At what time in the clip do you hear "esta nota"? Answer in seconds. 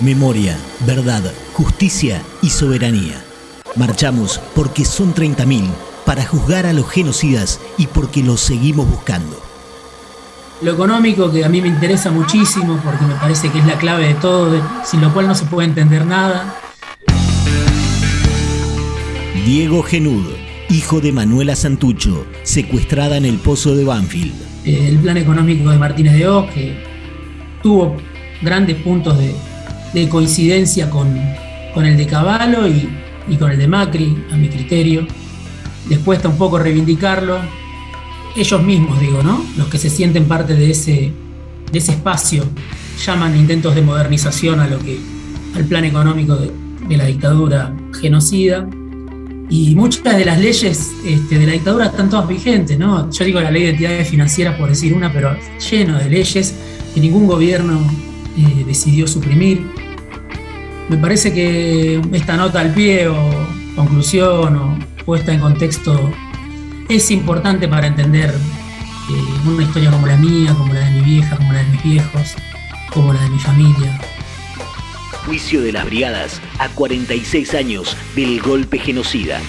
62.12-62.60